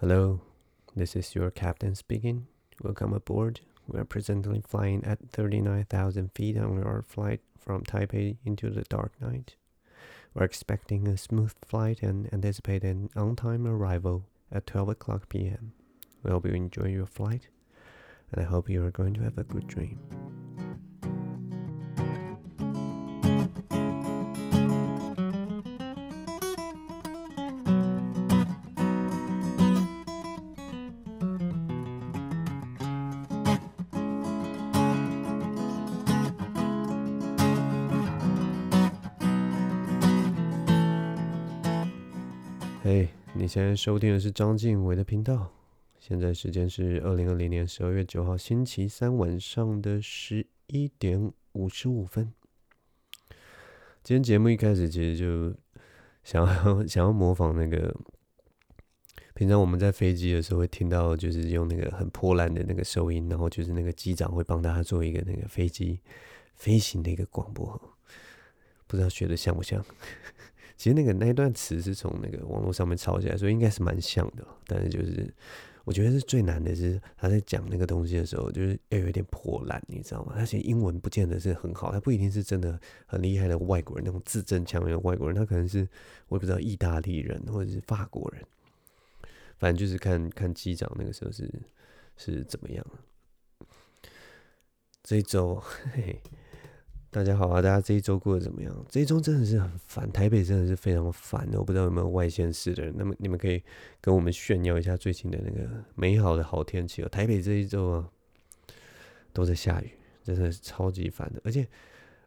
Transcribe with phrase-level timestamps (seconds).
[0.00, 0.40] Hello,
[0.96, 2.48] this is your captain speaking.
[2.82, 3.60] Welcome aboard.
[3.86, 9.12] We are presently flying at 39,000 feet on our flight from Taipei into the dark
[9.20, 9.54] night.
[10.34, 15.72] We're expecting a smooth flight and anticipate an on-time arrival at 12 o'clock p.m.
[16.24, 17.46] We hope you enjoy your flight,
[18.32, 20.00] and I hope you are going to have a good dream.
[43.54, 45.48] 现在收听的是章晋唯的频道。
[46.00, 52.34] 现在时间是二零二零年十二月九号星期三晚上的十一点五十五分。
[54.02, 55.56] 今天节目一开始其实就
[56.24, 57.94] 想要 想要模仿那个
[59.34, 66.00] 平常我们在飞机的时候会听到，就是用那个很破烂的那个收音，然后就是那个机长会帮大家做一个那个飞机
[66.56, 67.80] 飞行的一个广播，
[68.88, 69.80] 不知道学的像不像？
[70.76, 74.46] 其实那个那一段词是从那个网络上面抄下来，所以应该是蛮像的。
[74.66, 75.32] 但是就是
[75.84, 80.34] 我觉得是最难的是他在讲那个东西的时候，就是要有一点破烂，你知道吗？
[80.36, 85.88] 他写英文不见得是很好，他不一定是真的很厉害的外国人，那种字正腔圆的外国人，他可能是
[86.28, 88.42] 我也不知道意大利人或者是法国人，
[89.58, 91.50] 反正就是看看机长那个时候是
[92.16, 92.84] 是怎么样。
[95.02, 95.56] 这一周，
[95.92, 96.20] 嘿嘿。
[97.14, 97.62] 大家好啊！
[97.62, 98.86] 大家这一周过得怎么样？
[98.88, 101.60] 这一周真的是很烦，台北真的是非常烦的。
[101.60, 103.62] 我不知道有没有外县市的人，那么你们可以
[104.00, 107.08] 跟我们炫耀一下最近的那个美好的好天气哦。
[107.08, 108.10] 台北这一周啊
[109.32, 109.92] 都在下雨，
[110.24, 111.40] 真的是超级烦的。
[111.44, 111.64] 而且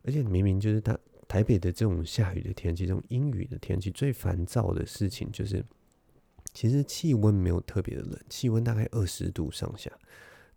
[0.03, 5.61] 而且明明就是它台北的这种下雨的天气，这种阴雨的天气，最烦躁的事情就是，
[6.53, 9.91] 其实气温没有特别的冷，气温大概二十度上下。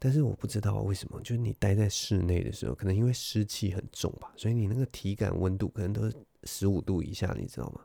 [0.02, 7.82] 但是我不知道为什么，就是你待在室内的时候，可能因为湿气很重吧，所以你那个体感温度可能都是十五度以下，你知道吗？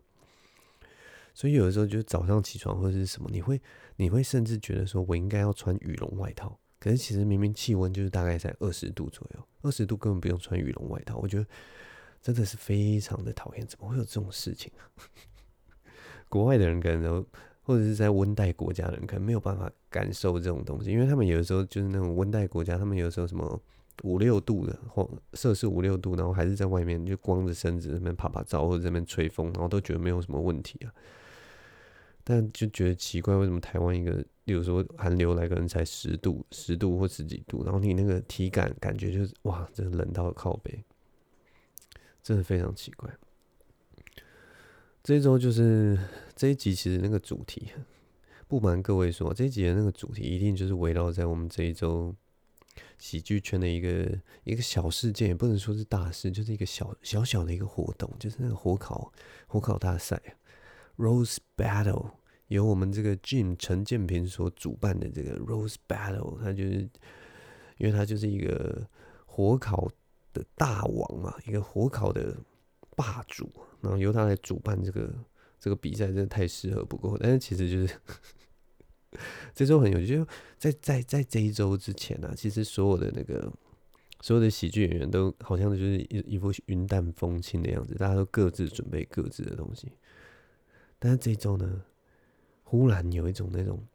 [1.34, 3.62] 所以有的时候就早上起床或者是什么，你会
[3.98, 11.18] 你会甚至觉得说我应该要穿羽绒外套，可是其实明明气温就是大概在二十度左右，二十度根本不用穿羽绒外套。
[11.18, 11.46] 我觉得
[12.22, 14.88] 真的是非常的讨厌，怎么会有这种事情啊？
[16.30, 17.28] 国外的人可能都。
[17.66, 23.60] 或者是在温带国家的人可能没有办法感受这种东西，因为他们有的时候就是那种温带国家，他们有的时候什么
[24.04, 30.94] 五六度的或摄氏五六度，然后还是在外面就光着身子在那边趴趴照或者在那边吹风，然后都觉得没有什么问题啊。
[32.24, 40.84] 但就觉得奇怪，为什么台湾一个，比如说寒流来，可能才十度、十度或十几度，然后你那个体感感觉就是哇，真的冷到靠北，
[42.24, 43.10] 真的非常奇怪。
[45.06, 45.96] 这一周就是
[46.36, 47.70] 这一集，其实那个主题，
[48.48, 52.12] 不瞒各位说，这一集的那个主题一定就是围绕在我们这一周
[52.98, 59.14] 喜剧圈的一个一个小事件，也不能说是大事，就是一个小小小的一个活动，就是那个火烤
[59.46, 60.20] 火烤大赛
[60.98, 62.10] ，Rose Battle，
[62.48, 66.90] 由我们这个 Jim 陈建平所主办的这个 Rose Battle，他就是
[67.78, 68.90] 因为他就是一个
[69.28, 69.88] 火烤
[70.34, 72.36] 的大王嘛，一个火烤的
[72.96, 73.50] 霸主。
[73.82, 75.14] 然后由他来主办这个
[75.60, 77.16] 这个比赛，真的太适合不过。
[77.20, 78.00] 但是其实就是
[79.54, 83.52] 这周很有趣，就在在在这一周之前呢、啊，其实所有的那个
[84.22, 89.92] 所有的喜剧演员都好像就是一一副云淡风轻的样子，大家都各自准备各自的东西。
[90.98, 91.84] 但是这一周呢，
[92.64, 93.86] 忽然有一种那种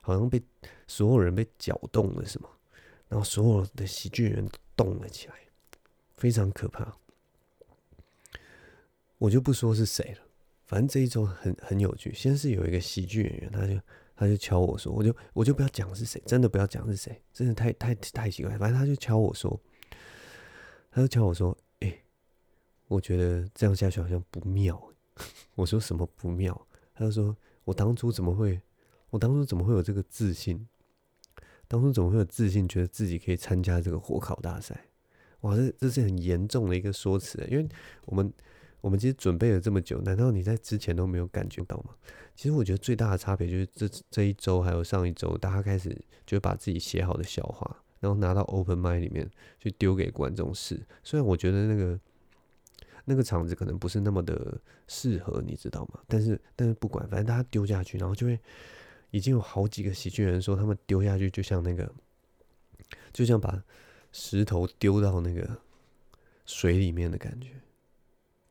[0.00, 0.40] 好像被
[0.86, 2.48] 所有人被搅动了什么，
[3.08, 5.34] 然后所有的喜剧演员都动了起来，
[6.16, 6.96] 非常可怕。
[9.18, 10.18] 我就不说是谁了，
[10.64, 12.14] 反正这一周很很有趣。
[12.14, 13.80] 先是有一个喜剧演员，他就
[14.14, 18.56] 他就敲我说，我就我就不要讲是谁，真的不要讲是谁，真的太太太奇怪。
[18.56, 19.60] 反正他就敲我说，
[20.90, 22.00] 他就敲我说，哎、
[22.86, 24.80] 我觉得这样下去好像不妙。
[25.56, 26.66] 我说什么不妙？
[26.94, 28.60] 他就说我当初怎么会，
[29.10, 30.64] 我当初怎么会有这个自信？
[31.66, 34.86] 当初怎么会有自信，觉得自己可以参加这个火烤大赛？
[35.40, 37.68] 哇，这这是很严重的一个说辞，因为
[38.04, 38.32] 我们。
[38.80, 41.94] 我们其实准备了这么久，难道你在之前都没有感觉到吗？
[42.36, 49.28] 其实我觉得最大的差别就是这这一周还有上一周，大家开始就把自己写好的笑话，然后拿到 open mic 里面
[49.58, 50.80] 去丢给观众试。
[51.02, 51.98] 虽然我觉得那个
[53.06, 56.00] 那个场子可能不是那么的适合，你知道吗？
[56.06, 58.38] 但是但是不管，反正大家丢下去，然后就会
[59.10, 61.92] 已经有好几个喜剧人说，他们丢下去就像那个，
[63.12, 63.60] 就像把
[64.12, 65.58] 石头丢到那个
[66.46, 67.48] 水里面的感觉。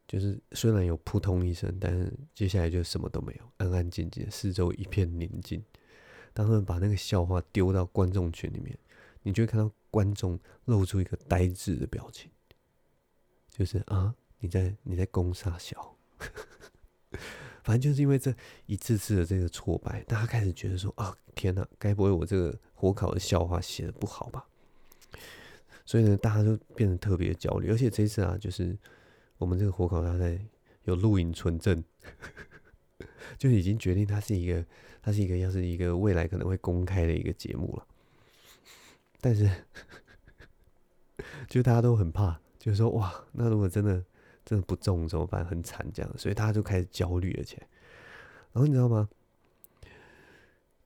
[0.08, 5.62] 就是虽然有扑通一声，但是接下来就什么都没有，安安静静，四周一片宁静。
[6.34, 8.78] 当他们把那个笑话丢到观众群里面，
[9.24, 12.30] 你就会看到观众露出一个呆滞的表情，
[13.50, 15.98] 就是啊，你在你在攻杀小，
[17.64, 18.34] 反正就是因为这
[18.68, 24.48] 一次次的这个挫败，大家开始觉得说啊，天哪，该不会我这个火烤的笑话写的不好吧？
[25.86, 28.78] 所以呢，大家都变得特别焦虑，而且这次啊，就是
[29.38, 30.40] 我们这个火烤大赛
[30.84, 31.84] 有录影存证，
[33.38, 34.66] 就已经决定它是一个，
[35.02, 37.88] 它是一个，要是一个未来可能会公开的一个节目了。
[39.20, 39.50] 但是，
[41.48, 44.04] 就大家都很怕，就是说哇，那如果真的
[44.46, 45.46] 真的不中怎么办？
[45.46, 47.68] 很惨这样，所以大家就开始焦虑了起来。
[48.54, 49.10] 然后你知道吗？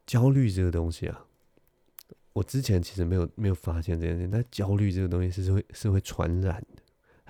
[0.06, 1.26] 焦虑这个东西啊。
[2.34, 6.82] 我之前其实没有没有发现这件事，但焦虑这个东西是会是会传染的，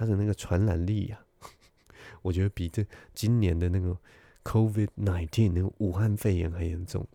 [0.01, 1.45] 它的那个传染力呀、啊，
[2.24, 2.83] 我觉得比这
[3.13, 3.95] 今年的那个
[4.44, 7.07] COVID-19 那个武汉肺炎还严重。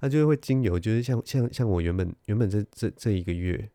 [0.00, 3.68] 它就会经由，就是像像像我原本原本这这这一个月，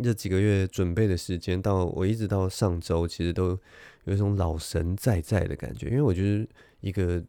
[0.00, 3.58] 这几个月准备的时间，到我一直到上周，其实都
[4.04, 6.48] 有一种老神在在的感觉，因为我就是
[6.80, 7.20] 一个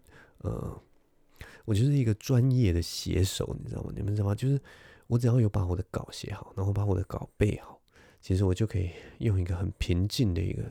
[0.43, 0.79] 呃，
[1.65, 3.91] 我就是一个专业的写手，你知道吗？
[3.95, 4.35] 你们知道吗？
[4.35, 4.61] 就是。
[5.07, 7.74] 我只要有把我的稿写好，然后把我的稿背好，
[8.25, 8.89] 其实我就可以
[9.19, 10.63] 用一个很平静的一个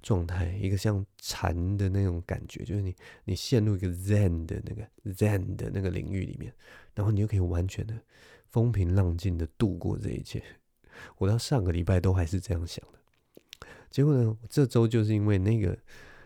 [0.00, 6.50] 状态，一个像禅的那种感觉，就是你你陷入一个 Zen 的那个 Zen 的那个领域里面，
[6.94, 7.94] 然后你就可以完全的
[8.48, 10.42] 风平浪静的度过这一切。
[11.18, 15.76] 我到上个礼拜都还是这样想的，结果呢，这周就是因为那个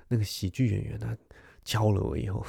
[0.06, 1.18] 那个喜剧演员他
[1.64, 2.46] 教了我以后。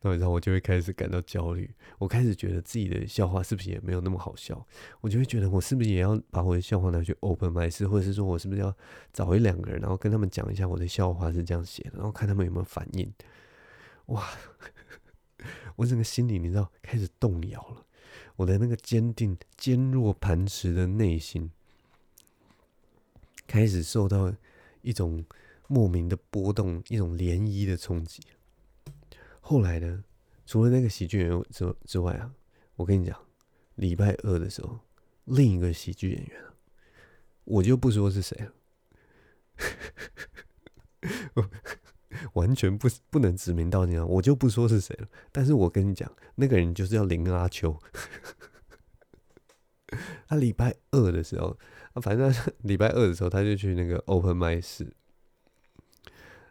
[0.00, 4.66] 然后我就会开始感到焦虑，我开始觉得自己的笑话是不是也没有那么好笑？
[5.00, 8.74] 我就会觉得我是不是也要把我的笑话拿去 open mic，或者是说我是不是要
[9.12, 13.12] 找一两个人，然后跟他们讲一下我的笑话是这样写的，然后看他们有没有反应？
[14.06, 14.24] 哇！
[15.76, 17.86] 我整个心里你知道开始动摇了，
[18.36, 21.50] 我的那个坚定坚若磐石的内心
[23.46, 24.34] 开始受到
[24.82, 25.24] 一种
[25.68, 28.22] 莫名的波动，一种涟漪的冲击。
[29.48, 30.02] 后来呢？
[30.44, 32.34] 除了那个喜剧演员之之外啊，
[32.74, 33.16] 我跟你讲，
[33.76, 34.80] 礼拜二的时候，
[35.26, 36.52] 另一个喜剧演员啊，
[37.44, 38.52] 我就不说是谁了，
[42.34, 45.06] 完全不不能指名道姓啊，我就不说是谁了。
[45.30, 47.78] 但是我跟你讲，那个人就是叫林阿秋。
[50.26, 51.56] 他礼拜二的时候，
[52.02, 54.92] 反正礼拜二的时候，他就去那个 open mic 室。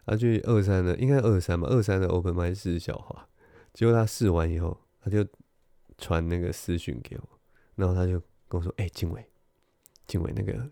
[0.06, 3.28] 他去二三的，应该二三吧，二三的 open mic 试小话，
[3.74, 5.26] 结果他试完以后，他就
[5.98, 7.28] 传那个私讯给我，
[7.74, 9.28] 然后他就跟我说：“哎、欸，晋玮，
[10.06, 10.70] 晋玮，那个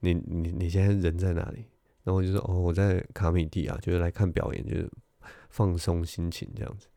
[0.00, 1.66] 你你你现在人在哪里？”
[2.02, 4.90] 然后我就说：“哦，我在卡米蒂啊，就是来看表演，就是
[5.50, 6.88] 放松心情这样子。”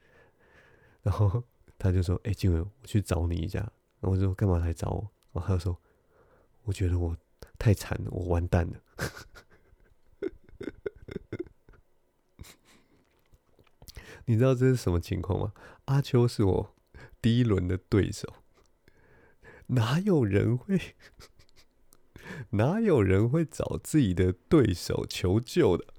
[1.03, 1.43] 然后
[1.77, 3.59] 他就说：“哎、欸，晋玮，我去找你一下。”
[4.01, 5.77] 然后我就说：“干嘛来找我？”然后他就说
[6.65, 7.15] ：“我觉得我
[7.59, 8.81] 太惨了，我完蛋了。”
[14.25, 15.53] 你知道这是什么情况吗？
[15.85, 16.75] 阿秋是我
[17.21, 18.27] 第一轮的对手，
[19.67, 20.79] 哪有人会
[22.51, 25.85] 哪有人会找自己的对手求救的？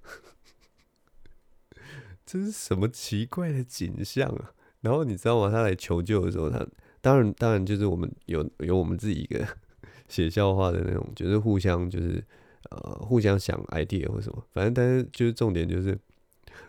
[2.25, 4.55] 这是什么奇怪的景象啊？
[4.81, 5.51] 然后你知道吗？
[5.51, 6.67] 他来求救的时候，他
[7.01, 9.47] 当然当然就是我们有有我们自己一个
[10.09, 12.25] 写笑话的那种，就是互相就是
[12.71, 15.99] 呃互相想 idea 或什么，反正但是就是重点就是。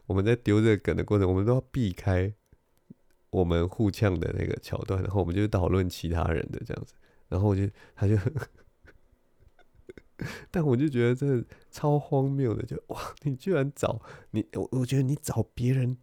[0.06, 2.34] 我们在丢这个梗的过程，我们都要避开
[3.30, 6.94] 我们互呛的那个桥段，然后我们就讨论其他人的这样子。
[7.30, 8.16] 然后我就他就，
[10.52, 14.00] 但我就觉得这超荒谬的，就哇，你居然找
[14.32, 15.98] 你，我我觉得你找别人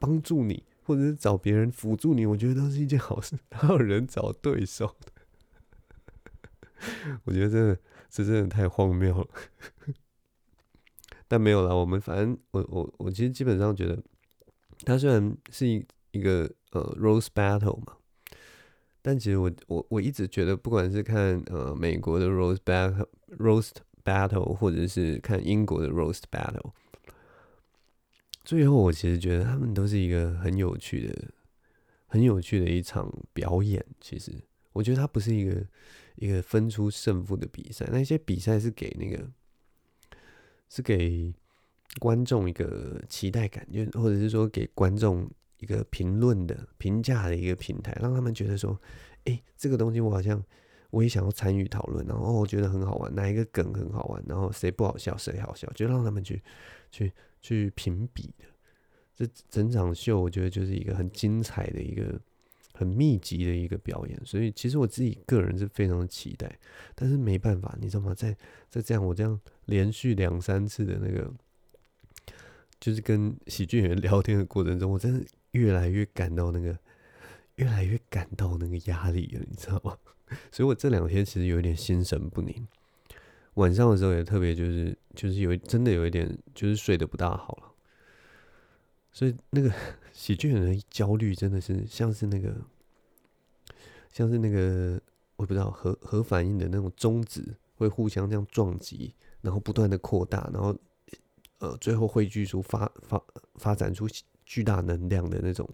[0.00, 3.38] 帮助你，或者是找别人辅助你，我觉得都是一件好事。
[3.50, 4.96] 哪有人找对手？
[7.24, 7.78] 我觉得真的，
[8.10, 9.28] 这真的太荒谬了。
[11.34, 14.00] 但没有啦，我们反正我我我其实基本上觉得，
[14.84, 17.96] 它虽然是一一个呃 roast battle 嘛，
[19.02, 23.72] 但其实我我我一直觉得，不管是看呃美国的 roast battle roast
[24.04, 26.70] battle，或者是看英国的 roast battle，
[28.44, 31.32] 最后我其实觉得他们都是一个很有趣的、
[32.06, 33.84] 很有趣的一场表演。
[34.00, 34.32] 其实
[34.72, 35.66] 我觉得它不是一个
[36.14, 39.28] 一个分出胜负的比赛，那些比赛是给那个。
[40.74, 41.32] 是给
[42.00, 48.76] 观众一个期待感，就或者是说给观众一个评论的评价的一个平台，让他们觉得说，
[49.22, 50.42] 哎，这个东西我好像
[50.90, 56.42] 我也想要参与讨论，然后我觉得很好玩，哪一个梗很好玩，然后谁不好笑谁好笑，就让他们去
[56.90, 58.44] 去去评比的。
[59.14, 62.20] 这整场秀我觉得就是一个很精彩的一个
[62.76, 66.58] 很密集的一个表演，所以其实我自己个人是非常期待，
[66.94, 68.12] 但是没办法，你知道吗？
[68.12, 68.36] 在
[68.68, 71.32] 在这样我这样连续两三次的那个，
[72.80, 76.76] 就是跟喜剧演员聊天的过程中，我真的越来越感到那个，
[77.54, 79.96] 越来越感到那个压力了，你知道吗？
[80.50, 82.66] 所以我这两天其实有一点心神不宁，
[83.54, 87.70] 晚上的时候也特别就是就是有真的有一点就是睡得不大好了。
[89.12, 89.72] 所以那个
[90.14, 92.54] 喜剧人的焦虑真的是像是那个，
[94.12, 94.98] 像是那个
[95.36, 100.74] 我不知道核核反应的那种中子会互相这样撞击，然后不断的扩大，然后
[101.58, 103.22] 呃最后汇聚出发发
[103.56, 104.06] 发展出
[104.46, 105.68] 巨大能量的那种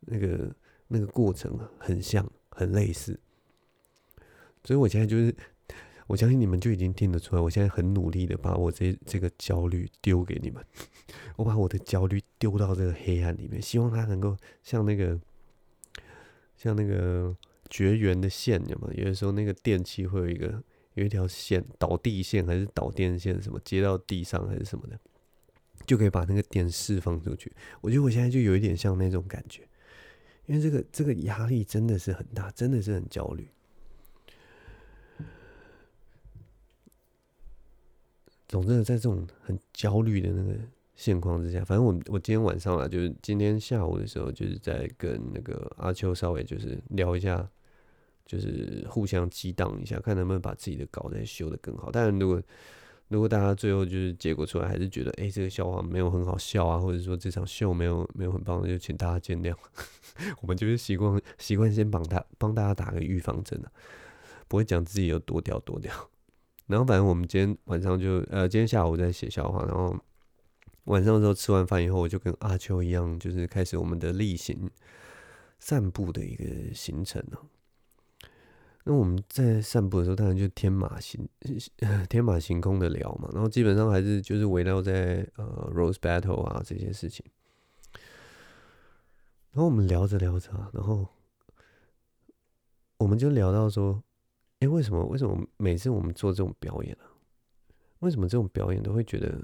[0.00, 0.54] 那个
[0.86, 3.18] 那个过程很像很类似。
[4.64, 5.34] 所以我现在就是。
[6.10, 10.60] 我相信你们就已经听得出来，我现在很努力的把我这这个焦虑丢给你们，
[11.38, 15.16] 我把我的焦虑丢到这个黑暗里面，希望它能够像那个
[16.56, 17.32] 像那个
[17.68, 19.04] 绝缘的线，有吗有？
[19.04, 20.60] 有的时候那个电器会有一个
[20.94, 24.98] 有一条线导地线还是导电线什么接到地上还是什么的，
[25.86, 27.52] 就可以把那个电释放出去。
[27.80, 29.62] 我觉得我现在就有一点像那种感觉，
[30.46, 33.48] 因为这个这个压力真的是很大，真的是很焦虑。
[38.50, 40.58] 总之，在这种很焦虑的那个
[40.96, 47.48] 现况之下，反正我我今天晚上啊，就是今天下午的时候，就是在跟那个阿秋稍微就是聊一下，
[48.26, 51.92] 就是互相激荡一下，看能不能把自己的稿再修得更好。
[51.92, 52.42] 当然，如果
[53.06, 59.54] 如果大家最后就是结果出来还是觉得，哎、这个笑话没有很好笑啊，或者说这场秀没有没有很棒，就请大家见谅。
[60.42, 63.70] 我们就是习惯习惯先帮他帮大家打个预防针啊，
[64.48, 65.92] 不会讲自己有多屌多屌。
[66.70, 69.92] 然后反正我们今天晚上就呃，今天下午在写笑话，然后
[70.84, 74.70] 晚上的时候吃完饭以后，我就跟阿秋一样，就是开始我们的例行
[75.58, 77.42] 散步的一个行程了。
[78.84, 81.28] 那我们在散步的时候，当然就天马行
[82.08, 87.26] 天马行空的聊嘛，然后基本上还是就是围绕在呃 Rose Battle 啊这些事情。
[89.52, 91.08] 然后我们聊着聊着，然后
[92.98, 94.02] 我们就聊到说。
[94.60, 95.02] 哎，为什么？
[95.06, 97.08] 为什么每次我们做这种表演啊？
[98.00, 99.42] 为什么这种表演都会觉得，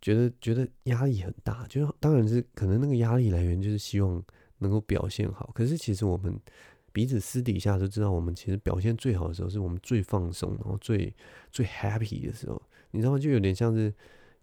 [0.00, 1.66] 觉得觉得压力很大？
[1.66, 4.22] 就是当然是可能那个压力来源就是希望
[4.58, 5.50] 能够表现好。
[5.54, 6.40] 可是其实我们
[6.92, 11.12] 彼此私底下都知道，我们其实表现最好的时候是我们最放松，然后最
[11.50, 12.62] 最 happy 的时候。
[12.92, 13.18] 你知道吗？
[13.18, 13.92] 就有点像是，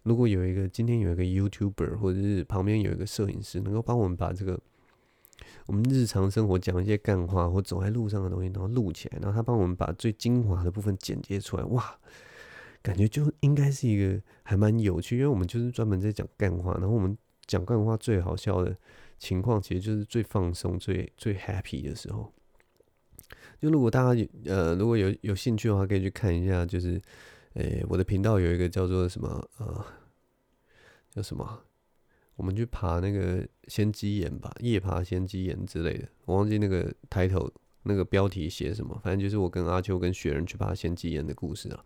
[0.02, 4.60] 如果有一个今天有一个 YouTuber，或者是旁边有一个摄影师，能够帮我们把这个。
[5.66, 11.98] 我们日常生活讲一些干话，或走在路上的东西，然后录起来，然后他帮我们把最精华的部分剪接出来，哇，
[12.82, 18.76] 感觉就应该是一个还蛮有趣，因为我们就是专门在讲干话，然后我们讲干话最好笑的
[19.18, 22.32] 情况，其实就是最放松、最最 happy 的时候。
[23.60, 27.00] 就如果大家呃如果有有兴趣的话，可以去看一下，就是
[27.54, 29.84] 呃、我的频道有一个叫做什么呃
[31.10, 31.62] 叫什么。
[32.36, 37.50] 我们去爬那个仙迹岩吧，夜爬仙迹岩之类的，我忘记那个抬头
[37.84, 41.84] 那个标题写什么，反正就是我跟阿秋跟雪人去爬仙迹岩的故事啊。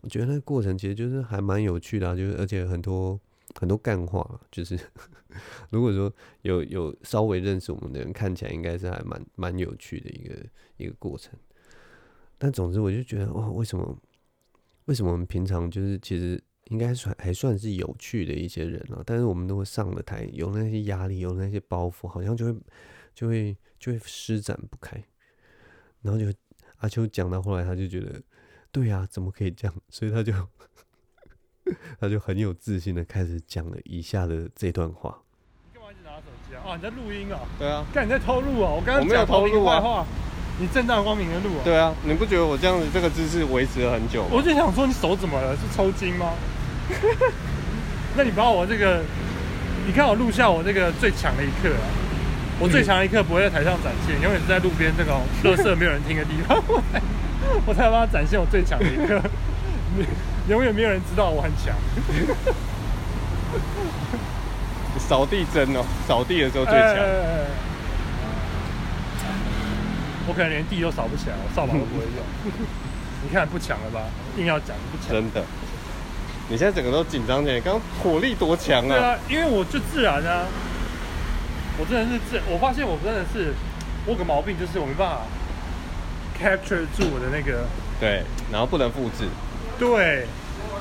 [0.00, 3.18] 我觉得那个过程其实就是还蛮有趣的啊，就是而且很多
[3.54, 4.76] 很多干话，就是
[5.70, 10.34] 如果说有有稍微认识我们的人，看起来应该是还蛮蛮有趣的一个
[10.76, 11.32] 一个过程。
[12.36, 13.96] 但总之，我就觉得哇，为什么
[14.86, 16.42] 为什么我们平常就是其实。
[16.70, 22.54] 应该算还算是有趣的一些人了，但是我们都会上了台，有那些压力，有那些包袱，好像就会
[23.14, 24.96] 就会就会施展不开。
[26.02, 26.26] 然后就
[26.78, 28.20] 阿秋讲到后来，他就觉得，
[28.72, 29.74] 对呀、啊，怎么可以这样？
[29.88, 30.32] 所以他就
[32.00, 35.18] 他就很有自信的开始讲了以下的这段话。
[35.72, 36.62] 你干嘛一直拿手机啊？
[36.66, 37.40] 哦，你在录音啊？
[37.58, 37.86] 对啊。
[37.92, 38.70] 干，你在偷录啊？
[38.70, 40.06] 我刚刚没有偷录啊。
[40.60, 41.64] 你正大光明的录啊？
[41.64, 41.94] 对啊。
[42.04, 44.30] 你不觉得我这样子这个姿势维持了很久吗？
[44.32, 45.56] 我就想说，你手怎么了？
[45.56, 46.34] 是抽筋吗？
[48.16, 49.02] 那你把我这个，
[49.86, 51.86] 你看我录下我这个最强的一刻啊！
[52.60, 56.62] 我最强的一刻不会在台上展现，永远是在路边这种垃圾没有人听的地方，
[57.66, 59.20] 我才要帮他展现我最强的一刻。
[60.48, 61.74] 永远没有人知道我很强。
[64.98, 66.80] 扫地真哦，扫地的时候最强。
[66.80, 67.46] 欸欸欸欸
[70.26, 72.24] 我可能连地都扫不起来，我扫把都不会用。
[73.22, 74.00] 你看不强了吧？
[74.38, 75.44] 硬要讲不强，真的。
[76.48, 78.88] 你现在整个都紧张点，刚刚火力多强啊！
[78.88, 80.44] 对啊，因为我就自然啊，
[81.78, 83.54] 我真的是自，我发现我真的是，
[84.04, 85.22] 我有个毛病就是我没办法
[86.38, 87.64] capture 住我的那个，
[87.98, 88.22] 对，
[88.52, 89.24] 然后不能复制，
[89.78, 90.26] 对，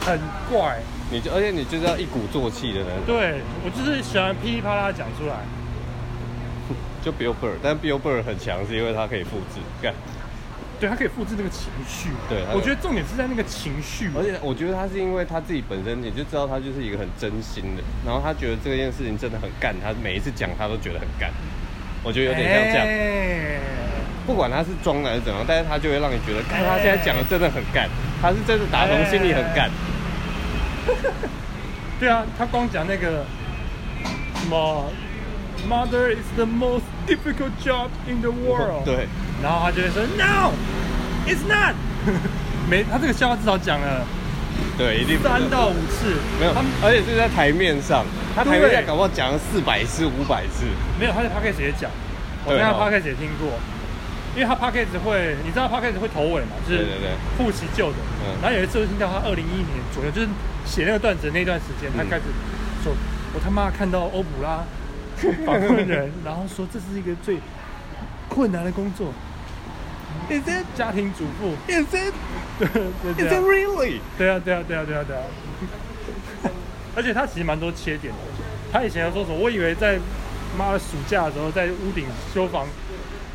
[0.01, 0.19] 很
[0.51, 0.79] 怪。
[1.11, 2.87] 你就而且你就是要一鼓作气的人。
[3.05, 5.35] 对，我就是喜欢噼里啪啦讲出来。
[7.03, 9.93] 就 Bill Burr，但 Bill Burr 很强，是因为他可以复制，干。
[10.83, 12.09] 对，他可以复制那个情绪。
[12.27, 14.11] 对，我觉得重点是在那个情绪。
[14.13, 21.31] 而且我觉得他是因为他自己本身，你就知道他就是一个很真心的，然后他觉得这件事情真的很干，他每一次讲他都觉得很干。
[22.03, 22.85] 我觉得有点像这样。
[22.85, 23.61] 欸、
[24.27, 27.87] 不管他是装的还是怎样，但是他就会让你觉得，看、欸、他现在讲的真的很干，
[28.21, 29.71] 他是真的打从心里很干。
[30.91, 30.93] 欸、
[31.97, 33.23] 对啊，他光讲那个
[34.35, 34.91] 什么。
[35.67, 38.83] Mother is the most difficult job in the world。
[38.85, 39.07] 对，
[39.41, 40.51] 然后他就会说，No,
[41.25, 41.75] it's not。
[42.69, 44.05] 没，他这个笑话至少讲了，
[44.77, 46.53] 对，一定三到五次，没有，
[46.83, 48.05] 而且是在台面上，
[48.35, 50.65] 他台面上搞不好讲了四百次、五百次，
[50.99, 51.91] 没有，他在 Podcast 也讲，
[52.45, 53.51] 我在他 Podcast 也听过，
[54.35, 56.87] 因为他 Podcast 会，你知道 Podcast 会头尾嘛，就是
[57.37, 57.97] 复习旧的，
[58.41, 60.27] 然后有一次我听到他二零一一年左右，就是
[60.65, 62.23] 写那个段子的那段时间，他开始
[62.83, 62.93] 说，
[63.33, 64.63] 我他妈看到欧普拉。
[65.45, 67.37] 访问人，然后说这是一个最
[68.29, 69.13] 困难的工作。
[70.29, 72.13] Is it 家庭主妇？Is it？
[72.59, 72.67] 对
[73.15, 73.99] 对 Is it really？
[74.17, 75.23] 对啊对啊对啊对啊对啊。
[76.95, 78.19] 而且他其实蛮多缺点的。
[78.71, 79.37] 他以前要说什么？
[79.37, 79.99] 我以为在
[80.57, 82.67] 妈的暑假的时候在屋顶修房。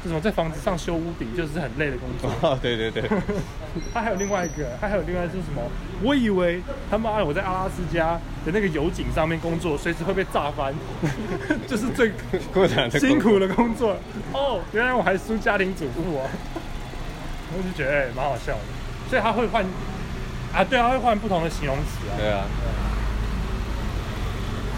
[0.05, 2.31] 这种在房子上修屋顶就是很累的工作。
[2.49, 3.03] 哦，对对对。
[3.93, 5.63] 他还有另外一个，他还有另外是什么？
[6.03, 8.15] 我以为他妈的我在阿拉斯加
[8.45, 10.75] 的那个油井上面工作，随时会被炸翻，
[11.67, 12.13] 就是最
[12.99, 13.97] 辛苦的工作。
[14.33, 16.31] 哦，原来我还输家庭主妇啊！
[17.57, 18.61] 我就觉得哎，蛮好笑的。
[19.09, 19.65] 所以他会换
[20.55, 22.15] 啊，对啊，他会换不同的形容词啊。
[22.17, 22.45] 对啊。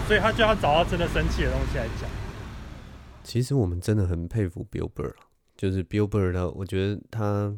[0.07, 2.09] 所以他就要找到真的生气的东西来讲。
[3.23, 5.13] 其实我们真的很佩服 Bill Burr，
[5.55, 7.55] 就是 Bill Burr 他，我觉得他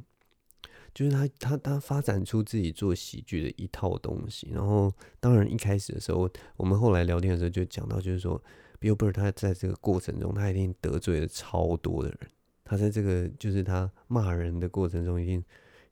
[0.93, 4.50] 就是他他他发展出自己做喜剧的一套东西。
[4.51, 8.41] 然后，当然一开始的时候，我们后来聊天的时候就讲到，就是说
[8.79, 12.19] Bill Burr 他在这个过程中，他一定得罪了超多的人。
[12.65, 15.43] 他在这个就是他骂人的过程中，一定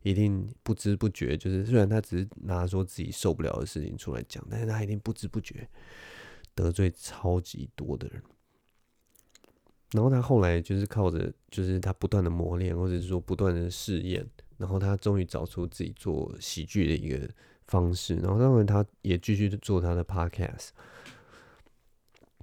[0.04, 5.68] 一定不知不觉，就是虽然他只是拿说自己受不了的事情出来讲，但是他一定不知不觉
[6.56, 8.22] 得罪超级多的人。
[9.92, 14.26] 然后他后来就是靠着，就是他不断的磨练，或者是说不断的试验，
[14.58, 17.30] 然后他终于找出自己做喜剧的一个
[17.68, 18.16] 方式。
[18.16, 20.70] 然后当然他也继续做他的 podcast，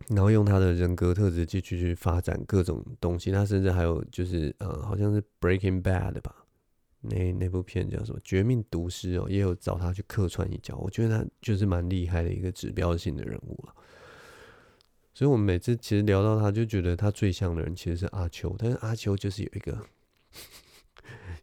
[0.08, 3.30] 然后用他的人格特质继续去发展各种东西。
[3.32, 6.44] 他甚至还有就是呃，好像是 Breaking Bad 吧，
[7.00, 10.76] 那那部片叫什么《绝命毒师》哦，也有找他去客串一脚。
[10.76, 13.74] 我觉得他就是蛮厉害的一个指标性的人物了。
[15.18, 18.54] 所以，我们每次其实聊到他，就觉得他最像的人其实是阿秋。
[18.56, 19.76] 但是阿秋就是有一个，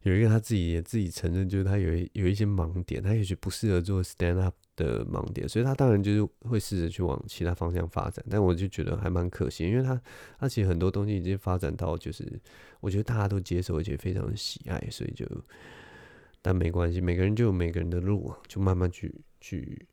[0.04, 5.46] 有一个他自己也自己承认，就是他有一有一些盲点，他也许不适合做 stand up 的盲点。
[5.50, 8.24] 所以他当然就是会试着去往其他方向发展。
[8.30, 10.02] 但我就觉得还蛮可惜，因为他
[10.40, 12.26] 他其实很多东西已经发展到就是
[12.80, 14.82] 我觉得大家都接受，而且非常的喜爱。
[14.90, 15.28] 所以就，
[16.42, 19.86] 但没关系，每个人就有每个人的路，就慢慢去去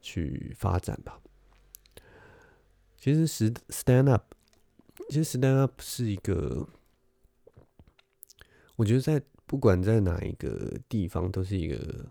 [0.00, 1.20] 去发展吧。
[3.00, 4.34] 其实是 stand up，
[5.08, 6.68] 其实 stand up 是一个，
[8.74, 12.06] 我觉得在不管在哪一个地方，都是一个，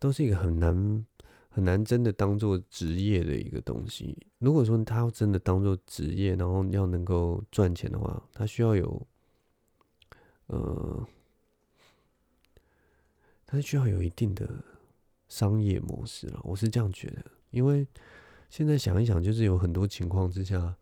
[0.00, 1.06] 都是一个很难
[1.50, 4.26] 很难真的当做职业的一个东西。
[4.38, 9.06] 如果说他要真的当做职业，然后要能够赚钱的话，他需要有，
[10.46, 11.06] 呃，
[13.44, 14.48] 他需要有一定的
[15.28, 16.40] 商业模式了。
[16.42, 17.86] 我是这样觉得，因为。
[18.52, 20.76] 现在想一想，就是有很多情况之下，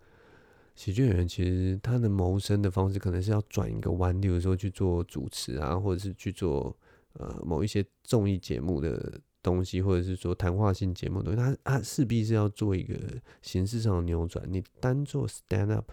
[0.74, 6.76] 喜剧演员其实他的谋生的方式可能是要转一个弯，例如说去做主持啊，或者是去做
[7.12, 12.96] 呃某一些综艺节目的东西，或者是说谈话性节目的东西，他他势必是要做一个
[13.40, 14.44] 形式上的扭转。
[14.50, 15.92] 你单做 stand up，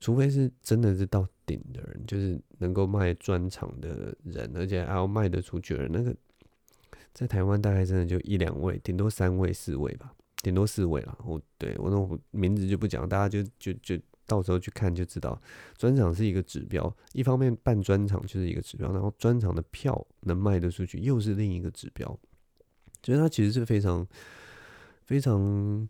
[0.00, 6.14] 除非是真的是到顶的人，就是能够卖专场的人，而且还要卖得出去的人，那个
[7.14, 10.12] 在台湾大概真的就一两位，顶多三位、四位吧。
[10.46, 15.36] 顶多四位了，我对我那我名字就不讲，大家就就就到时候去看就知道。
[15.76, 22.06] 专场是一个指标，一方面办专场就是一个指标，然后专场的票能卖得出去又是另一个指标。
[23.02, 24.06] 所以它其实是非常
[25.04, 25.88] 非常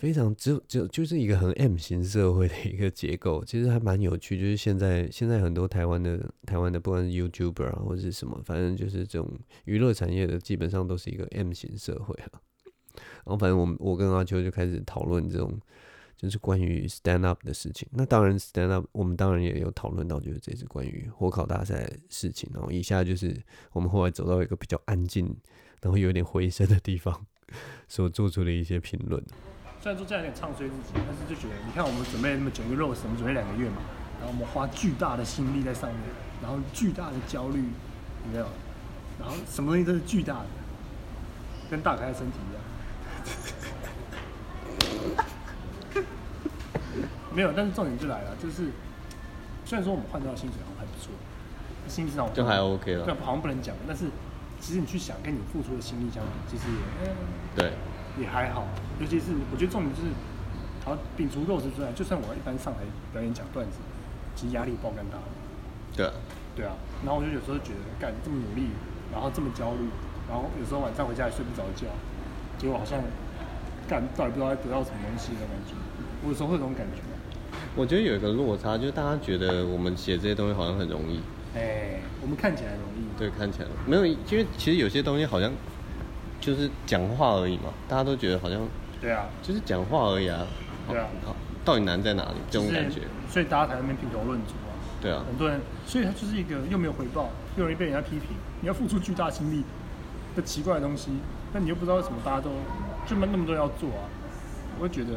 [0.00, 4.38] 非常只有只有就是一个很 M 型社会的一个结构，其实还蛮有趣。
[4.38, 9.30] 就是现在现在很多台湾的台湾的不管是 YouTuber 啊或者是什么，反正就是这种
[9.66, 12.40] 娱乐产业的，基本上都是一个 M 型社会了。
[12.94, 15.60] 然后反正我们我跟阿秋就开始讨论这种
[16.16, 17.86] 就是关于 stand up 的事情。
[17.92, 22.48] 那当然 stand up 我们当然也有讨论到就是这次关于火烤大赛的事情。
[22.54, 23.36] 然后以下就是
[23.72, 25.26] 我们后来走到一个比较安静
[25.82, 27.26] 然后有点回声的地方，
[27.86, 29.22] 所做出的一些评论。
[29.82, 33.76] 虽然说这样有点唱衰自己，但是就觉得，你看我们准备那么久，一个 roast，我们准备两个月嘛，
[34.20, 35.98] 然后我们花巨大的心力在上面，
[36.42, 37.64] 然后巨大的焦虑，
[38.26, 38.46] 有没有？
[39.18, 40.46] 然后什么东西都是巨大的，
[41.70, 42.62] 跟大开的身体一样。
[47.34, 48.70] 没有，但是重点就来了，就是
[49.64, 51.10] 虽然说我们换到的薪水好像还不错，
[51.88, 54.10] 薪资上就还 OK 了，对，好像不能讲，但是
[54.60, 57.16] 其实你去想，跟你付出的心力相比，其实也，嗯、
[57.56, 57.72] 对，
[58.18, 58.66] 也还好。
[58.98, 60.08] 尤其是我觉得重点就是，
[60.84, 62.80] 好摒除肉食之外，就算我一般上台
[63.12, 63.78] 表演讲段子，
[64.34, 65.18] 其实压力爆更大。
[65.94, 66.12] 对啊，
[66.56, 66.72] 对啊。
[67.04, 68.70] 然后我就有时候觉得，干这么努力，
[69.12, 69.88] 然后这么焦虑，
[70.28, 71.86] 然后有时候晚上回家也睡不着觉，
[72.58, 72.98] 结果好像
[73.88, 75.74] 干到底不知道在得到什么东西的感觉。
[76.22, 77.02] 我有时候会有这种感觉。
[77.76, 81.20] 我觉得有一个落差，就是大家觉得我们写这些东西好像很容易。
[81.54, 83.18] 哎、欸，我们看起来容易。
[83.18, 85.50] 对，看起来没有，因为其实有些东西好像
[86.40, 88.60] 就是讲话而已嘛，大家都觉得好像。
[89.00, 89.26] 对啊。
[89.42, 90.46] 就是讲话而已啊。
[90.88, 91.06] 对啊。
[91.24, 92.36] 好，到底难在哪里？
[92.50, 93.02] 这种感觉。
[93.28, 94.72] 所以大家才在那边评头论足啊。
[95.00, 95.22] 对啊。
[95.26, 99.62] 很多人，所以他就是一个又没有回报，又容易被人家批评，你要付出巨大心力
[100.34, 101.10] 的奇怪的东西，
[101.52, 102.50] 但你又不知道为什么大家都
[103.06, 104.08] 就那么多人要做啊？
[104.78, 105.10] 我会觉得。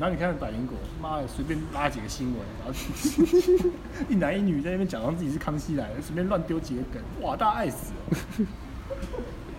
[0.00, 3.68] 然后你看百灵果，妈的，随便拉几个新闻，然后
[4.08, 8.46] 一男一女在那边讲，让自己是康熙来的，随便乱丢几个梗，哇，大家爱死了。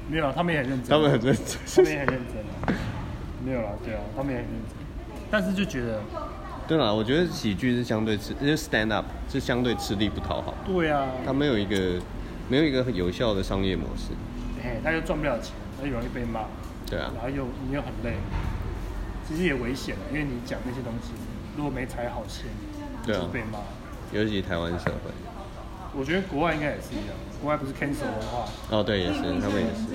[0.10, 0.90] 没有，他们也很认真。
[0.90, 1.46] 他们很认真，
[1.76, 2.76] 他们也很认真。
[3.46, 4.78] 没有了，对啊，他们也很认真。
[5.32, 6.02] 但是就觉得，
[6.68, 10.56] 对啊，我觉得喜剧是相对吃，就是 stand up 是相对吃力不讨好。
[10.66, 11.08] 对啊。
[11.26, 12.02] 他没有一个
[12.50, 14.12] 没有一个很有效的商业模式。
[14.64, 16.42] 哎，他又赚不了钱，他又容易被骂。
[16.86, 17.12] 对啊。
[17.16, 18.18] 然后又你又很累。
[19.28, 21.12] 其实也危险了，因为你讲那些东西，
[21.56, 22.46] 如果没踩好线，
[23.06, 23.60] 对啊，就被骂。
[24.12, 25.12] 尤其台湾社会，
[25.98, 28.50] 我觉得国外应该也是一样，国外不是 cancel 文化？
[28.70, 29.88] 哦，对，也是，他们也是。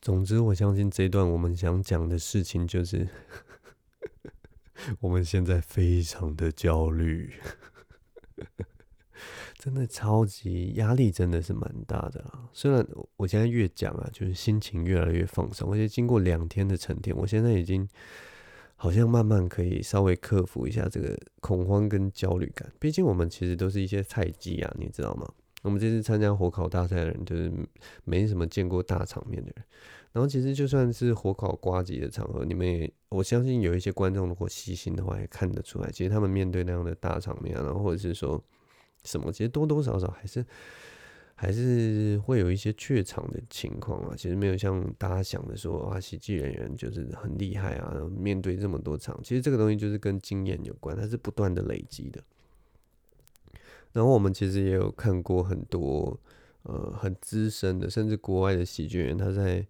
[0.00, 3.06] 总之，我相信这一段我们想讲的事情就是，
[5.00, 7.34] 我们现在非常的焦虑。
[9.58, 12.48] 真的超级压力，真的是蛮大的啦。
[12.54, 12.82] 虽然
[13.16, 17.86] 我现在越讲啊，就是心情越来越放松，而且经过两天的沉淀，我现在已经
[18.82, 22.72] 好像慢慢可以稍微克服一下这个恐慌跟焦虑感。
[22.78, 25.30] 毕竟我们其实都是一些菜鸡啊，你知道吗？
[25.60, 27.52] 我们这次参加火烤大赛的人，就是
[28.04, 29.64] 没什么见过大场面的人。
[30.12, 38.42] 然后其实就算是火烤呱吉的场合，你们也我相信有一些观众如果细心的话，也看得出来，其实他们面对那样的大场面啊，然后或者是说。
[39.02, 39.32] 什么？
[39.32, 40.44] 其实多多少少还是
[41.40, 44.14] 还是会有一些怯场的情况啊。
[44.14, 52.22] 其实没有像大家想的说啊，喜剧演员就是很厉害啊，面对这么多场，其实这个东西就是跟经验有关，它是不断的累积的。
[53.92, 56.20] 然后我们其实也有看过很多
[56.64, 59.66] 呃很资深的，甚至国外的喜剧演员，他在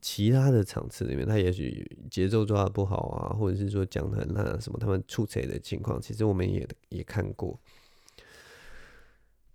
[0.00, 7.60] 其他的场次里面，他也许节奏抓的不好啊，或者是说讲的很烂啊什么，他们出彩的情况，其实我们也也看过。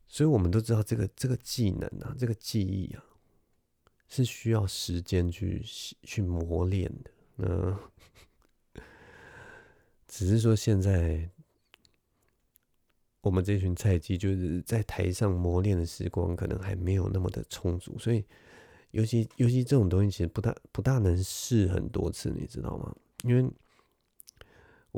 [0.07, 3.03] 所以我们都知道，这个这个技能啊，这个技艺啊，
[4.07, 5.61] 是需要时间去
[6.03, 7.11] 去磨练的。
[7.35, 7.79] 那
[10.07, 11.29] 只是说，现在
[13.21, 17.97] 我们这群菜鸡就是在台上磨练的时光，可能还没有那么的充足。
[17.99, 18.23] 所以，
[18.91, 22.95] 尤其尤其这种东西，其实不大不大能试很多次，你知道吗？
[23.23, 23.51] 因为。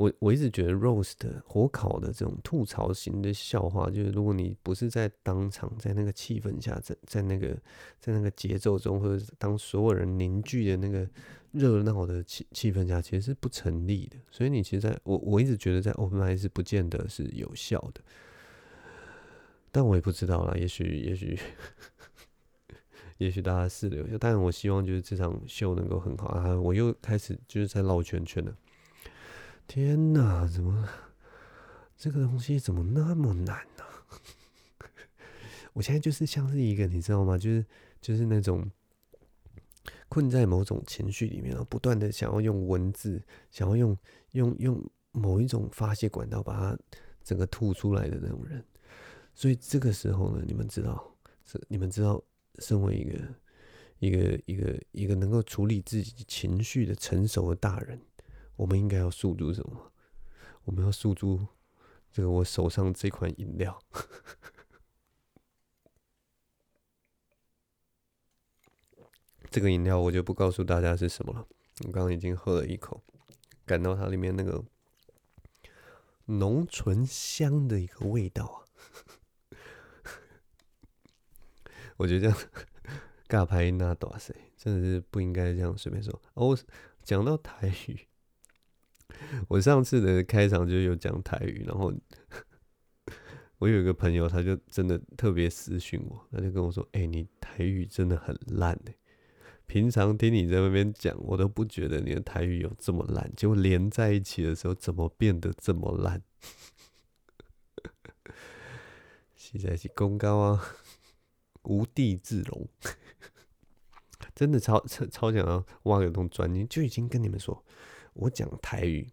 [0.00, 7.54] 我我一直觉得 roast 火烤的这种吐槽型的笑话，就是如果你不是在当场，在那个气氛下，在在那个
[7.98, 11.06] 在那个节奏中，或者当所有人凝聚的那个
[11.52, 14.16] 热闹的气气氛下，其实是不成立的。
[14.30, 18.00] 所以你其实在我我一直觉得在 open mic 是不见得是有效的，
[19.70, 21.38] 但我也不知道啦，也许也许
[23.18, 26.58] 也许大家试了有效，但我希望就是这场秀能够很好啊！
[26.58, 28.56] 我又开始就是在绕圈圈了。
[29.72, 30.88] 天哪，怎么
[31.96, 33.84] 这个东西怎么那么难呢、
[35.72, 37.38] 我现在就是像是一个，你知道吗？
[37.38, 37.64] 就是
[38.00, 38.68] 就是那种
[40.08, 43.96] 困在某种情绪里面，然后不断的想要用文字，想要用
[44.32, 46.76] 用用某一种发泄管道把它
[47.22, 48.64] 整个吐出来的那种人。
[49.36, 52.20] 所以这个时候呢，你们知道，是你们知道，
[52.58, 53.20] 身为一个
[54.00, 57.96] 一个一个一个能够处理自己情绪的成熟的大人。
[58.60, 59.90] 我们应该要诉诸什么？
[60.64, 61.46] 我们要诉诸
[62.12, 63.80] 这个我手上这款饮料。
[69.50, 71.48] 这个饮料我就不告诉大家是什么了。
[71.86, 73.02] 我刚刚已经喝了一口，
[73.64, 74.62] 感到它里面那个
[76.26, 78.60] 浓醇香的一个味道啊。
[81.96, 82.36] 我觉得这样
[83.26, 86.20] 尬拍那多塞，真的是不应该这样随便说。
[86.34, 86.54] 哦，
[87.02, 88.06] 讲到台语，
[89.48, 91.92] 我上次的开场就有讲台语，然后
[93.58, 98.94] 我有一个朋友，他就真的特别私讯我，他就跟我说：“哎、你台语真的很烂哎。”
[99.66, 106.22] 平常听你在那边讲，我都不觉得你的台语有这么烂，结果连在一起的时候，怎么变得这么烂？
[109.36, 110.64] 实在是功高啊，
[111.62, 112.68] 无地自容，
[114.34, 117.64] 真的超超超想要挖个洞钻进，就已经跟你们说，
[118.14, 119.08] 我讲台语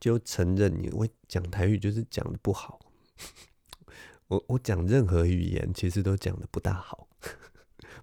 [0.00, 2.78] 就承认你，我讲台语就是讲的不好，
[4.28, 7.08] 我我讲任何语言其实都讲的不大好。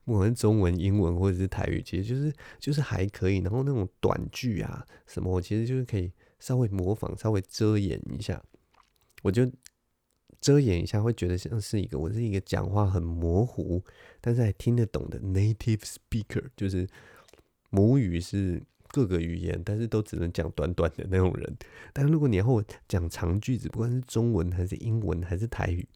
[0.06, 3.38] 不管是中文、英文或者是台语，其实就是就是还可以。
[3.38, 8.44] 然后那种短句啊什么，我其实就是可以稍微模仿、稍微遮掩一下。
[9.22, 9.50] 我就
[10.42, 13.82] 遮掩一下，会觉得像是一个我是一个讲话很模糊，
[14.20, 16.86] 但是还听得懂的 native speaker，就是
[17.70, 18.62] 母语是
[18.94, 21.58] 各个语言，但是都只能讲短短的那种人。
[21.92, 22.46] 但如果你要
[22.88, 25.88] 讲长句子，不管是中文还是英文还是台语。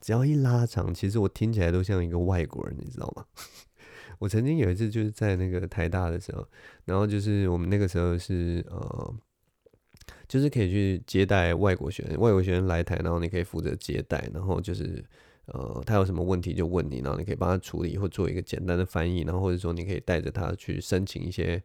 [0.00, 3.24] 只要一拉长，其实我听起来都像一个外国人，你知道吗？
[4.18, 6.46] 我曾经有一次就是在那个台大的时候，
[6.84, 9.14] 然后就是我们那个时候是呃，
[10.26, 15.02] 就是可以去接待外国学生，外国学生来台，然后你可以负责接待，然后就是
[15.46, 21.62] 呃，他有什么问题就问你，然后你可以帮他处理或做一个简单的翻译，然后或者说你可以带着他去申请一些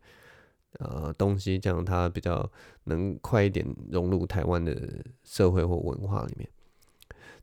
[0.77, 2.49] 呃东西，这样他比较
[2.84, 6.49] 能快一点融入台湾的社会或文化里面。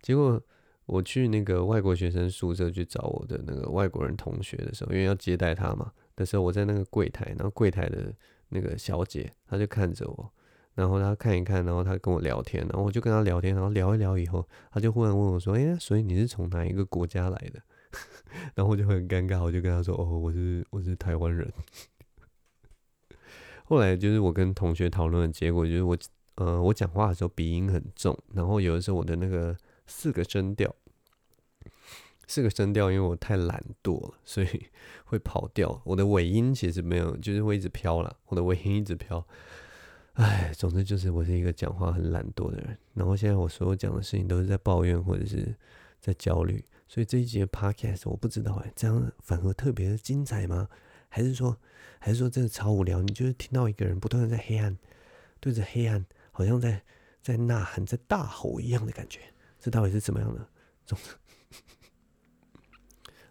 [0.00, 0.40] 结果。
[0.86, 8.14] 我去那个外国学生宿舍去找我的那个外国人同学的时候，因为要接待他嘛的时候，我在那个柜台，然后柜台的
[8.50, 10.32] 那个小姐，她就看着我，
[10.76, 17.60] 然后她看一看，然后她跟我聊天，然后我就跟她聊天，然后聊一聊以后，她就忽然问我说：“哎，所以你是从哪一个国家来的？”
[18.54, 21.52] 然后我就很尴尬，我就跟她说：“哦，我是我是台湾人。”
[23.66, 25.96] 后来就是我跟同学讨论的结果，就是我
[26.37, 29.57] 呃我讲话的时候鼻音很重，然后有的时候我的那个。
[29.88, 30.74] 四个声调，
[32.26, 34.66] 四个声调，因为我太懒惰了，所以
[35.07, 35.81] 会跑调。
[35.85, 38.16] 我的尾音其实没有，就是会一直飘了。
[38.26, 39.24] 我的尾音一直飘，
[40.14, 42.76] 哎，总之就是我是一个讲话很懒惰的人。
[42.94, 45.55] 然后现在我所有讲的事情都是在抱怨或者是
[46.00, 50.68] 在焦虑，所以这一集的 podcast 我不知道哎，这样反而特别的精彩吗？
[51.09, 51.57] 还是说，
[52.06, 53.02] 还是说真的超无聊？
[53.02, 54.78] 你就是听到一个人不断的在黑暗，
[55.40, 56.80] 对着黑暗，好像在
[57.20, 59.18] 在呐喊，在大吼一样的感觉。
[59.58, 60.48] 这到底是怎么样的？
[60.84, 61.16] 总之，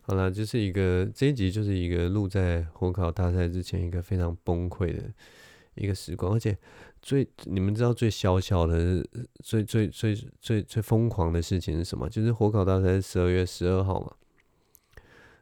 [0.02, 5.04] 好了，就是一个这一集就是一个录在火烤大赛之前一个非常崩溃的
[5.76, 6.58] 一个时光，而且
[7.02, 9.02] 最你们知道最小小的、
[9.42, 12.10] 最最最最最疯狂的事情是什么？
[12.10, 14.14] 就是火烤大赛十二月十二号嘛，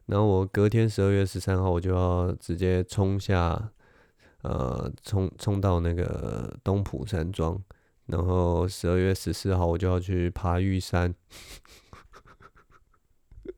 [0.06, 3.72] 然后我隔天十二月十三号我就要直接冲下，
[4.42, 7.62] 呃，冲冲到那个东埔山庄。
[8.06, 11.16] 然后十二月十四号我就要去爬玉山，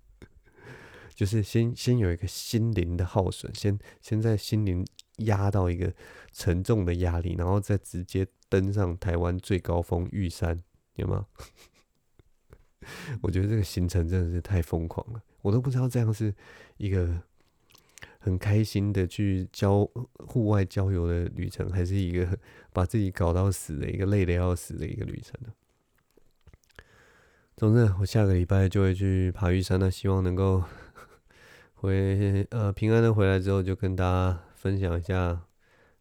[1.15, 4.85] 就是先先有一个心灵的耗损，先先在心灵
[5.17, 5.91] 压到一个
[6.31, 10.61] 沉重的压力，然后再直接登上台湾最高峰玉山，
[10.97, 11.25] 有吗？
[13.23, 16.33] 我觉得这个行程真的是太疯狂了，我都不知道这样是
[16.77, 17.21] 一个。
[18.19, 19.85] 很开心的去郊
[20.17, 22.37] 户外郊游的旅程，还是一个
[22.73, 25.53] 把自己搞到死的一个累的要死的一个旅程呢？
[27.55, 30.63] 总之，我下个礼拜就会去爬玉山，那希望能够
[31.75, 35.43] 回呃平安的回来之后，就跟大家分享一下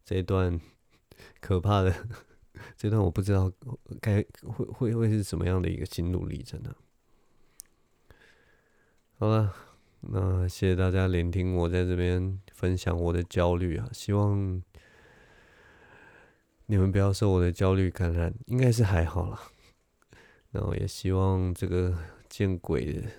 [0.03, 0.59] 这段
[1.39, 1.93] 可怕的
[2.75, 3.51] 这段，我不知道
[4.01, 6.75] 该会会会是什么样的一个心路历程呢？
[9.17, 9.55] 好了。
[10.01, 14.61] 那谢谢大家聆听我在这边分享我的焦虑啊，希望
[16.65, 19.39] 你们不要受我的焦虑感染，应该是还好啦。
[20.51, 21.97] 然后也希望这个
[22.27, 23.09] 见鬼的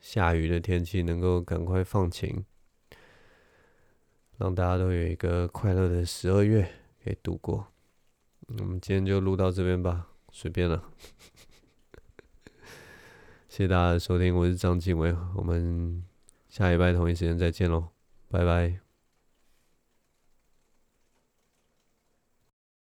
[0.00, 2.44] 下雨的天气能够赶快放晴，
[4.38, 6.66] 让大家都有一个快乐的十二月
[7.04, 7.68] 可以度过。
[8.58, 10.82] 我们今天就录到这边吧，随便了。
[13.52, 16.02] 谢谢大家的收听，我是张晋唯，我们。
[16.48, 17.84] 下礼拜同一时间再见喽，
[18.30, 18.91] 拜拜。